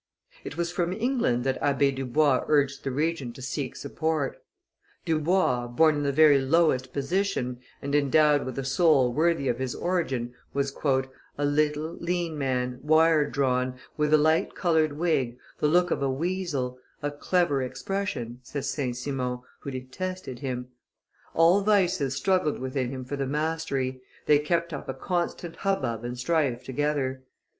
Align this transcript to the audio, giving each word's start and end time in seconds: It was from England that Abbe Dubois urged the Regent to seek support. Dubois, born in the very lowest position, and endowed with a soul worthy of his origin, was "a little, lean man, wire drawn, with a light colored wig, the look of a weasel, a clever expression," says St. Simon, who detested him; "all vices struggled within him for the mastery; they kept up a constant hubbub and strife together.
It 0.43 0.57
was 0.57 0.71
from 0.71 0.93
England 0.93 1.43
that 1.43 1.59
Abbe 1.61 1.91
Dubois 1.91 2.43
urged 2.47 2.83
the 2.83 2.89
Regent 2.89 3.35
to 3.35 3.41
seek 3.43 3.75
support. 3.75 4.41
Dubois, 5.05 5.67
born 5.67 5.97
in 5.97 6.01
the 6.01 6.11
very 6.11 6.41
lowest 6.41 6.91
position, 6.91 7.59
and 7.83 7.93
endowed 7.93 8.43
with 8.43 8.57
a 8.57 8.63
soul 8.63 9.13
worthy 9.13 9.47
of 9.47 9.59
his 9.59 9.75
origin, 9.75 10.33
was 10.55 10.75
"a 11.37 11.45
little, 11.45 11.97
lean 11.99 12.35
man, 12.35 12.79
wire 12.81 13.29
drawn, 13.29 13.75
with 13.95 14.11
a 14.11 14.17
light 14.17 14.55
colored 14.55 14.93
wig, 14.93 15.37
the 15.59 15.67
look 15.67 15.91
of 15.91 16.01
a 16.01 16.09
weasel, 16.09 16.79
a 17.03 17.11
clever 17.11 17.61
expression," 17.61 18.39
says 18.41 18.67
St. 18.71 18.97
Simon, 18.97 19.41
who 19.59 19.69
detested 19.69 20.39
him; 20.39 20.69
"all 21.35 21.61
vices 21.61 22.15
struggled 22.15 22.57
within 22.57 22.89
him 22.89 23.05
for 23.05 23.17
the 23.17 23.27
mastery; 23.27 24.01
they 24.25 24.39
kept 24.39 24.73
up 24.73 24.89
a 24.89 24.95
constant 24.95 25.57
hubbub 25.57 26.03
and 26.03 26.17
strife 26.17 26.63
together. 26.63 27.21